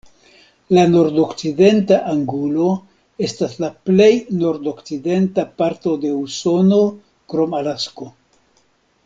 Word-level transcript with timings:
La 0.75 0.83
Nordokcidenta 0.93 1.99
Angulo 2.13 2.69
estas 3.27 3.53
la 3.65 3.69
plej 3.91 4.09
nordokcidenta 4.39 5.47
parto 5.63 5.95
de 6.07 6.17
Usono 6.25 6.81
krom 7.35 7.57
Alasko. 7.63 8.11